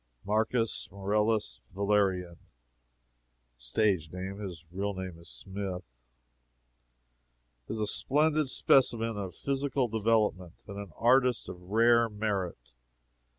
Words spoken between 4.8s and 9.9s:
name is Smith,) is a splendid specimen of physical